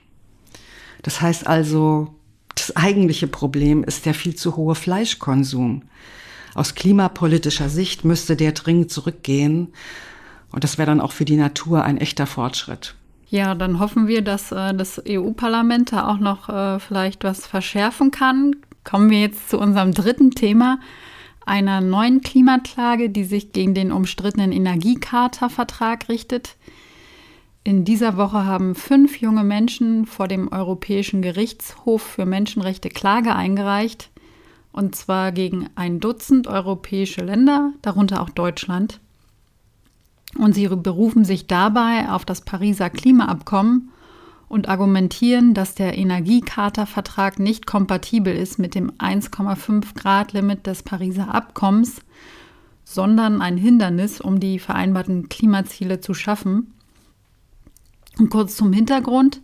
Das 1.04 1.22
heißt 1.22 1.46
also, 1.46 2.16
das 2.56 2.76
eigentliche 2.76 3.28
Problem 3.28 3.84
ist 3.84 4.08
der 4.08 4.16
viel 4.16 4.36
zu 4.36 4.56
hohe 4.56 4.74
Fleischkonsum. 4.74 5.84
Aus 6.60 6.76
klimapolitischer 6.76 7.70
Sicht 7.70 8.04
müsste 8.04 8.36
der 8.36 8.52
dringend 8.52 8.92
zurückgehen. 8.92 9.70
Und 10.52 10.66
das 10.66 10.78
wäre 10.78 10.88
dann 10.88 11.00
auch 11.00 11.14
für 11.14 11.24
die 11.24 11.38
Natur 11.38 11.86
ein 11.86 11.98
echter 11.98 12.28
Fortschritt. 12.28 12.96
Ja, 13.30 13.56
dann 13.56 13.80
hoffen 13.80 14.08
wir, 14.08 14.22
dass 14.22 14.52
äh, 14.52 14.74
das 14.74 15.02
EU-Parlament 15.08 15.94
da 15.94 16.10
auch 16.10 16.18
noch 16.18 16.50
äh, 16.50 16.80
vielleicht 16.82 17.24
was 17.24 17.48
verschärfen 17.48 18.12
kann. 18.12 18.58
Kommen 18.84 19.10
wir 19.10 19.22
jetzt 19.22 19.50
zu 19.50 19.58
unserem 19.58 19.94
dritten 19.94 20.32
Thema, 20.32 20.82
einer 21.46 21.80
neuen 21.80 22.20
Klimaklage, 22.20 23.10
die 23.10 23.24
sich 23.24 23.54
gegen 23.54 23.74
den 23.74 23.94
umstrittenen 23.94 24.52
Energiecharta-Vertrag 24.52 26.10
richtet. 26.10 26.58
In 27.64 27.86
dieser 27.86 28.18
Woche 28.18 28.44
haben 28.44 28.76
fünf 28.76 29.22
junge 29.22 29.46
Menschen 29.46 30.06
vor 30.06 30.28
dem 30.28 30.52
Europäischen 30.52 31.22
Gerichtshof 31.22 32.02
für 32.02 32.26
Menschenrechte 32.26 32.90
Klage 32.90 33.34
eingereicht 33.34 34.10
und 34.72 34.96
zwar 34.96 35.32
gegen 35.32 35.70
ein 35.76 36.00
Dutzend 36.00 36.48
europäische 36.48 37.22
Länder, 37.22 37.74
darunter 37.82 38.22
auch 38.22 38.30
Deutschland. 38.30 39.00
Und 40.38 40.54
sie 40.54 40.68
berufen 40.68 41.26
sich 41.26 41.48
dabei 41.48 42.10
auf 42.10 42.24
das 42.24 42.42
Pariser 42.42 42.90
Klimaabkommen 42.90 43.90
und 44.48 44.70
argumentieren, 44.70 45.54
dass 45.54 45.76
der 45.76 45.98
Energiecharta-Vertrag 45.98 47.40
nicht 47.40 47.66
kompatibel 47.66 48.36
ist 48.36 48.60
mit 48.60 48.76
dem 48.76 48.92
1,5 48.94 49.96
Grad 49.96 50.34
Limit 50.34 50.68
des 50.68 50.84
Pariser 50.84 51.34
Abkommens, 51.34 52.02
sondern 52.84 53.42
ein 53.42 53.58
Hindernis, 53.58 54.22
um 54.22 54.40
die 54.40 54.60
vereinbarten 54.60 55.30
Klimaziele 55.30 56.00
zu 56.00 56.14
schaffen. 56.14 56.74
Und 58.18 58.30
kurz 58.30 58.56
zum 58.56 58.74
Hintergrund. 58.74 59.42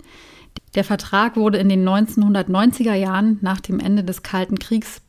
Der 0.73 0.83
Vertrag 0.83 1.37
wurde 1.37 1.57
in 1.59 1.69
den 1.69 1.87
1990er 1.87 2.95
Jahren 2.95 3.37
nach 3.41 3.61
dem 3.61 3.79
Ende 3.79 4.03
des 4.03 4.23
Kalten 4.23 4.59
Kriegs 4.59 5.01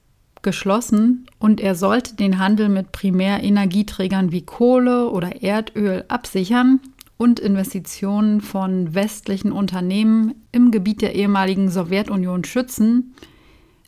geschlossen 0.42 1.26
und 1.38 1.60
er 1.60 1.74
sollte 1.74 2.14
den 2.14 2.38
Handel 2.38 2.68
mit 2.68 2.92
Primärenergieträgern 2.92 4.32
wie 4.32 4.42
Kohle 4.42 5.10
oder 5.10 5.42
Erdöl 5.42 6.04
absichern 6.08 6.80
und 7.16 7.40
Investitionen 7.40 8.40
von 8.40 8.94
westlichen 8.94 9.52
Unternehmen 9.52 10.34
im 10.52 10.70
Gebiet 10.70 11.02
der 11.02 11.14
ehemaligen 11.14 11.70
Sowjetunion 11.70 12.44
schützen. 12.44 13.14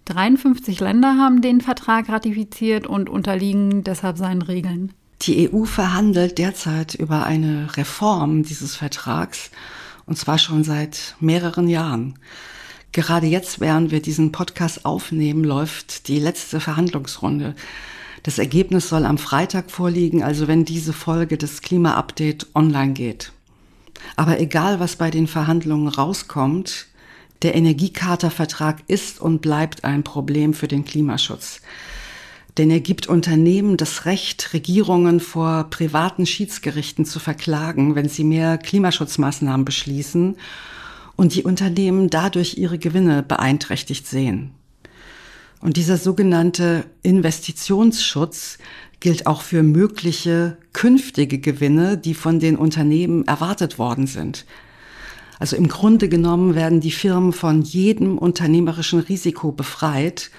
53 0.06 0.80
Länder 0.80 1.16
haben 1.18 1.42
den 1.42 1.60
Vertrag 1.60 2.08
ratifiziert 2.08 2.86
und 2.86 3.10
unterliegen 3.10 3.84
deshalb 3.84 4.16
seinen 4.16 4.42
Regeln. 4.42 4.92
Die 5.22 5.52
EU 5.52 5.64
verhandelt 5.64 6.38
derzeit 6.38 6.94
über 6.94 7.26
eine 7.26 7.76
Reform 7.76 8.44
dieses 8.44 8.76
Vertrags, 8.76 9.50
und 10.06 10.16
zwar 10.16 10.38
schon 10.38 10.64
seit 10.64 11.16
mehreren 11.20 11.68
Jahren. 11.68 12.18
Gerade 12.92 13.26
jetzt, 13.26 13.60
während 13.60 13.90
wir 13.90 14.00
diesen 14.00 14.32
Podcast 14.32 14.84
aufnehmen, 14.84 15.44
läuft 15.44 16.08
die 16.08 16.18
letzte 16.18 16.60
Verhandlungsrunde. 16.60 17.54
Das 18.22 18.38
Ergebnis 18.38 18.88
soll 18.88 19.04
am 19.04 19.18
Freitag 19.18 19.70
vorliegen, 19.70 20.22
also 20.22 20.48
wenn 20.48 20.64
diese 20.64 20.92
Folge 20.92 21.36
des 21.36 21.60
Klima-Update 21.62 22.46
online 22.54 22.94
geht. 22.94 23.32
Aber 24.16 24.40
egal, 24.40 24.80
was 24.80 24.96
bei 24.96 25.10
den 25.10 25.26
Verhandlungen 25.26 25.88
rauskommt, 25.88 26.86
der 27.42 27.54
Energiecharta-Vertrag 27.54 28.78
ist 28.88 29.20
und 29.20 29.42
bleibt 29.42 29.84
ein 29.84 30.02
Problem 30.02 30.54
für 30.54 30.66
den 30.66 30.84
Klimaschutz. 30.84 31.60
Denn 32.56 32.70
er 32.70 32.80
gibt 32.80 33.06
Unternehmen 33.06 33.76
das 33.76 34.04
Recht, 34.04 34.52
Regierungen 34.52 35.20
vor 35.20 35.64
privaten 35.70 36.26
Schiedsgerichten 36.26 37.04
zu 37.04 37.20
verklagen, 37.20 37.94
wenn 37.94 38.08
sie 38.08 38.24
mehr 38.24 38.58
Klimaschutzmaßnahmen 38.58 39.64
beschließen 39.64 40.36
und 41.18 41.34
die 41.34 41.42
Unternehmen 41.42 42.10
dadurch 42.10 42.58
ihre 42.58 42.78
Gewinne 42.78 43.24
beeinträchtigt 43.24 44.06
sehen. 44.06 44.52
Und 45.60 45.76
dieser 45.76 45.96
sogenannte 45.96 46.84
Investitionsschutz 47.02 48.58
gilt 49.00 49.26
auch 49.26 49.42
für 49.42 49.64
mögliche 49.64 50.56
künftige 50.72 51.40
Gewinne, 51.40 51.98
die 51.98 52.14
von 52.14 52.38
den 52.38 52.54
Unternehmen 52.54 53.26
erwartet 53.26 53.80
worden 53.80 54.06
sind. 54.06 54.46
Also 55.40 55.56
im 55.56 55.66
Grunde 55.66 56.08
genommen 56.08 56.54
werden 56.54 56.80
die 56.80 56.92
Firmen 56.92 57.32
von 57.32 57.62
jedem 57.62 58.16
unternehmerischen 58.16 59.00
Risiko 59.00 59.50
befreit, 59.50 60.30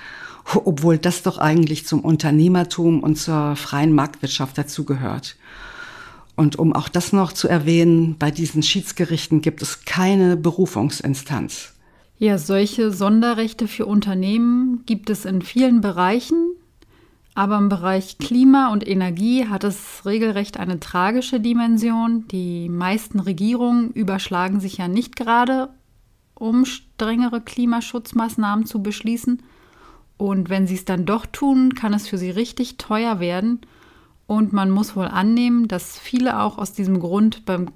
obwohl 0.54 0.98
das 0.98 1.24
doch 1.24 1.40
eigentlich 1.40 1.86
zum 1.88 2.00
Unternehmertum 2.00 3.02
und 3.02 3.18
zur 3.18 3.58
freien 3.58 3.92
Marktwirtschaft 3.92 4.58
dazugehört. 4.58 5.36
Und 6.40 6.58
um 6.58 6.72
auch 6.72 6.88
das 6.88 7.12
noch 7.12 7.34
zu 7.34 7.50
erwähnen, 7.50 8.16
bei 8.18 8.32
diesen 8.32 8.64
Schiedsgerichten 8.64 9.42
gibt 9.42 9.62
es 9.62 9.84
keine 9.84 10.38
Berufungsinstanz. 10.38 11.74
Ja, 12.18 12.38
solche 12.38 12.94
Sonderrechte 12.94 13.68
für 13.68 13.86
Unternehmen 13.86 14.84
gibt 14.86 15.10
es 15.10 15.26
in 15.26 15.42
vielen 15.42 15.82
Bereichen, 15.82 16.56
aber 17.36 17.58
im 17.58 17.68
Bereich 17.68 18.20
Klima 18.20 18.72
und 18.72 18.88
Energie 18.88 19.50
hat 19.50 19.66
es 19.66 20.06
regelrecht 20.06 20.58
eine 20.58 20.80
tragische 20.80 21.42
Dimension. 21.42 22.26
Die 22.30 22.70
meisten 22.70 23.20
Regierungen 23.20 23.92
überschlagen 23.92 24.62
sich 24.62 24.78
ja 24.78 24.88
nicht 24.88 25.18
gerade, 25.18 25.68
um 26.36 26.64
strengere 26.64 27.42
Klimaschutzmaßnahmen 27.42 28.66
zu 28.66 28.82
beschließen. 28.82 29.44
Und 30.16 30.50
wenn 30.50 30.68
sie 30.68 30.76
es 30.76 30.86
dann 30.86 31.06
doch 31.06 31.26
tun, 31.26 31.76
kann 31.76 31.92
es 31.94 32.08
für 32.08 32.18
sie 32.18 32.30
richtig 32.30 32.78
teuer 32.78 33.20
werden– 33.20 33.60
und 34.30 34.54
man 34.54 34.70
muss 34.70 34.96
wohl 34.96 35.08
annehmen, 35.08 35.68
dass 35.68 35.98
viele 35.98 36.40
auch 36.40 36.60
aus 36.60 36.72
diesem 36.72 37.00
Grund 37.00 37.46
beim 37.46 37.72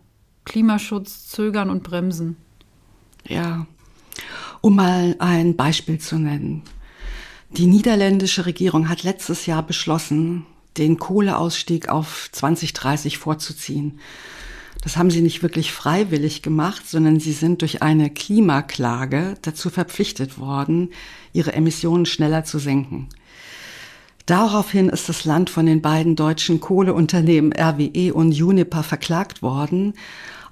Klimaschutz 0.46 1.28
zögern 1.28 1.72
und 1.72 1.82
bremsen. 1.82 2.38
Ja, 3.28 3.66
um 4.62 4.76
mal 4.76 5.16
ein 5.18 5.56
Beispiel 5.56 5.98
zu 5.98 6.20
nennen. 6.20 6.62
Die 7.50 7.66
niederländische 7.66 8.46
Regierung 8.46 8.88
hat 8.88 9.02
letztes 9.02 9.48
Jahr 9.48 9.64
beschlossen, 9.64 10.46
den 10.78 11.00
Kohleausstieg 11.00 11.90
auf 11.90 12.30
2030 12.32 13.18
vorzuziehen. 13.18 14.00
Das 14.84 14.96
haben 14.96 15.10
sie 15.10 15.22
nicht 15.22 15.42
wirklich 15.42 15.72
freiwillig 15.72 16.44
gemacht, 16.44 16.88
sondern 16.88 17.20
sie 17.20 17.34
sind 17.34 17.64
durch 17.64 17.82
eine 17.82 18.12
Klimaklage 18.12 19.34
dazu 19.42 19.72
verpflichtet 19.72 20.38
worden, 20.38 20.92
ihre 21.32 21.54
Emissionen 21.54 22.06
schneller 22.06 22.44
zu 22.44 22.60
senken. 22.60 23.10
Daraufhin 24.26 24.88
ist 24.88 25.10
das 25.10 25.26
Land 25.26 25.50
von 25.50 25.66
den 25.66 25.82
beiden 25.82 26.16
deutschen 26.16 26.62
Kohleunternehmen 26.62 27.52
RWE 27.52 28.14
und 28.14 28.32
Uniper 28.32 28.84
verklagt 28.84 29.42
worden 29.42 29.96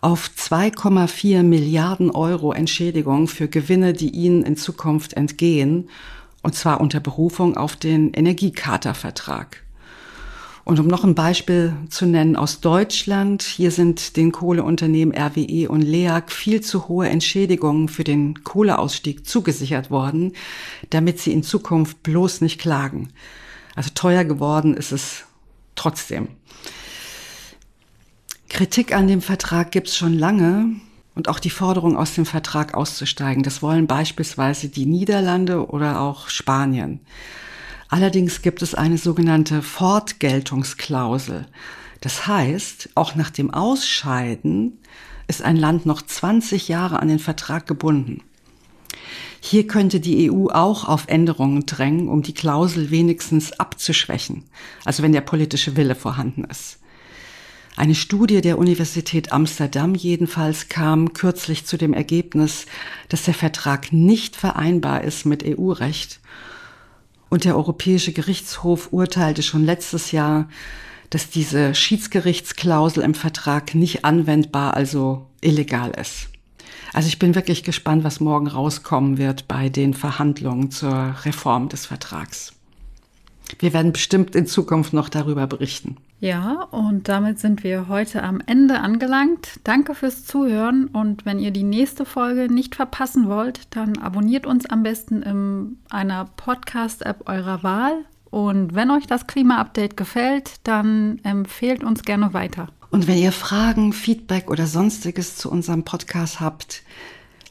auf 0.01 0.29
2,4 0.35 1.43
Milliarden 1.43 2.11
Euro 2.11 2.51
Entschädigung 2.51 3.27
für 3.27 3.47
Gewinne, 3.47 3.93
die 3.93 4.09
ihnen 4.09 4.43
in 4.43 4.57
Zukunft 4.57 5.13
entgehen, 5.13 5.89
und 6.41 6.55
zwar 6.55 6.81
unter 6.81 6.99
Berufung 6.99 7.55
auf 7.55 7.75
den 7.75 8.11
Energiecharta-Vertrag. 8.13 9.63
Und 10.63 10.79
um 10.79 10.87
noch 10.87 11.03
ein 11.03 11.15
Beispiel 11.15 11.73
zu 11.89 12.05
nennen 12.05 12.35
aus 12.35 12.61
Deutschland, 12.61 13.41
hier 13.41 13.71
sind 13.71 14.17
den 14.17 14.31
Kohleunternehmen 14.31 15.15
RWE 15.15 15.69
und 15.69 15.81
LEAG 15.81 16.31
viel 16.31 16.61
zu 16.61 16.87
hohe 16.87 17.07
Entschädigungen 17.07 17.87
für 17.87 18.03
den 18.03 18.43
Kohleausstieg 18.43 19.25
zugesichert 19.25 19.91
worden, 19.91 20.33
damit 20.89 21.19
sie 21.19 21.31
in 21.31 21.43
Zukunft 21.43 22.03
bloß 22.03 22.41
nicht 22.41 22.59
klagen. 22.59 23.09
Also 23.75 23.91
teuer 23.93 24.23
geworden 24.23 24.75
ist 24.75 24.91
es 24.91 25.23
trotzdem. 25.75 26.29
Kritik 28.49 28.93
an 28.93 29.07
dem 29.07 29.21
Vertrag 29.21 29.71
gibt 29.71 29.87
es 29.87 29.95
schon 29.95 30.17
lange 30.17 30.75
und 31.15 31.29
auch 31.29 31.39
die 31.39 31.49
Forderung, 31.49 31.97
aus 31.97 32.15
dem 32.15 32.25
Vertrag 32.25 32.73
auszusteigen. 32.73 33.43
Das 33.43 33.61
wollen 33.61 33.87
beispielsweise 33.87 34.69
die 34.69 34.85
Niederlande 34.85 35.69
oder 35.69 36.01
auch 36.01 36.29
Spanien. 36.29 36.99
Allerdings 37.87 38.41
gibt 38.41 38.61
es 38.61 38.75
eine 38.75 38.97
sogenannte 38.97 39.61
Fortgeltungsklausel. 39.61 41.45
Das 41.99 42.27
heißt, 42.27 42.89
auch 42.95 43.15
nach 43.15 43.29
dem 43.29 43.53
Ausscheiden 43.53 44.79
ist 45.27 45.41
ein 45.41 45.55
Land 45.55 45.85
noch 45.85 46.01
20 46.01 46.67
Jahre 46.67 46.99
an 46.99 47.09
den 47.09 47.19
Vertrag 47.19 47.67
gebunden. 47.67 48.23
Hier 49.43 49.65
könnte 49.65 49.99
die 49.99 50.31
EU 50.31 50.49
auch 50.49 50.87
auf 50.87 51.07
Änderungen 51.07 51.65
drängen, 51.65 52.09
um 52.09 52.21
die 52.21 52.33
Klausel 52.33 52.91
wenigstens 52.91 53.51
abzuschwächen, 53.53 54.43
also 54.85 55.01
wenn 55.01 55.13
der 55.13 55.21
politische 55.21 55.75
Wille 55.75 55.95
vorhanden 55.95 56.43
ist. 56.43 56.77
Eine 57.75 57.95
Studie 57.95 58.41
der 58.41 58.59
Universität 58.59 59.31
Amsterdam 59.31 59.95
jedenfalls 59.95 60.69
kam 60.69 61.13
kürzlich 61.13 61.65
zu 61.65 61.75
dem 61.77 61.93
Ergebnis, 61.93 62.67
dass 63.09 63.23
der 63.23 63.33
Vertrag 63.33 63.91
nicht 63.91 64.35
vereinbar 64.35 65.03
ist 65.03 65.25
mit 65.25 65.43
EU-Recht. 65.43 66.19
Und 67.29 67.43
der 67.43 67.55
Europäische 67.55 68.13
Gerichtshof 68.13 68.89
urteilte 68.91 69.41
schon 69.41 69.65
letztes 69.65 70.11
Jahr, 70.11 70.49
dass 71.09 71.31
diese 71.31 71.73
Schiedsgerichtsklausel 71.73 73.03
im 73.03 73.15
Vertrag 73.15 73.73
nicht 73.73 74.05
anwendbar, 74.05 74.75
also 74.75 75.25
illegal 75.41 75.91
ist. 75.99 76.30
Also 76.93 77.07
ich 77.07 77.19
bin 77.19 77.35
wirklich 77.35 77.63
gespannt, 77.63 78.03
was 78.03 78.19
morgen 78.19 78.47
rauskommen 78.47 79.17
wird 79.17 79.47
bei 79.47 79.69
den 79.69 79.93
Verhandlungen 79.93 80.71
zur 80.71 81.15
Reform 81.23 81.69
des 81.69 81.85
Vertrags. 81.85 82.53
Wir 83.59 83.73
werden 83.73 83.91
bestimmt 83.91 84.35
in 84.35 84.45
Zukunft 84.45 84.93
noch 84.93 85.09
darüber 85.09 85.47
berichten. 85.47 85.97
Ja, 86.19 86.67
und 86.69 87.09
damit 87.09 87.39
sind 87.39 87.63
wir 87.63 87.87
heute 87.87 88.21
am 88.23 88.41
Ende 88.45 88.79
angelangt. 88.79 89.59
Danke 89.63 89.95
fürs 89.95 90.23
Zuhören 90.25 90.85
und 90.85 91.25
wenn 91.25 91.39
ihr 91.39 91.51
die 91.51 91.63
nächste 91.63 92.05
Folge 92.05 92.53
nicht 92.53 92.75
verpassen 92.75 93.27
wollt, 93.27 93.75
dann 93.75 93.97
abonniert 93.97 94.45
uns 94.45 94.67
am 94.67 94.83
besten 94.83 95.23
in 95.23 95.77
einer 95.89 96.25
Podcast-App 96.37 97.27
eurer 97.27 97.63
Wahl. 97.63 98.05
Und 98.29 98.75
wenn 98.75 98.91
euch 98.91 99.07
das 99.07 99.27
Klima-Update 99.27 99.97
gefällt, 99.97 100.59
dann 100.63 101.19
empfehlt 101.23 101.83
uns 101.83 102.03
gerne 102.03 102.33
weiter. 102.33 102.67
Und 102.91 103.07
wenn 103.07 103.17
ihr 103.17 103.31
Fragen, 103.31 103.93
Feedback 103.93 104.51
oder 104.51 104.67
sonstiges 104.67 105.37
zu 105.37 105.49
unserem 105.49 105.83
Podcast 105.83 106.41
habt, 106.41 106.83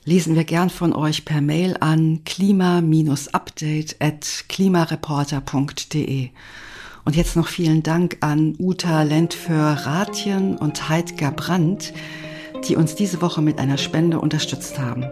lesen 0.05 0.35
wir 0.35 0.45
gern 0.45 0.69
von 0.69 0.93
euch 0.93 1.25
per 1.25 1.41
Mail 1.41 1.77
an 1.81 2.21
klima-update 2.25 3.97
at 4.01 4.45
klimareporter.de. 4.49 6.29
Und 7.07 7.17
jetzt 7.17 7.37
noch 7.37 7.49
vielen 7.49 7.83
Dank 7.83 8.19
an 8.21 8.55
Uta 8.59 9.03
Lentför-Ratjen 9.03 10.59
und 10.59 10.91
Heidger 10.91 11.33
Brandt, 11.33 11.95
die 12.69 12.77
uns 12.77 12.95
diese 12.95 13.23
Woche 13.23 13.41
mit 13.41 13.59
einer 13.59 13.79
Spende 13.79 14.21
unterstützt 14.21 14.79
haben. 14.79 15.07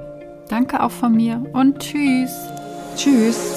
Danke 0.50 0.82
auch 0.82 0.92
von 0.92 1.14
mir 1.14 1.42
und 1.54 1.78
tschüss. 1.78 2.32
Tschüss. 2.96 3.56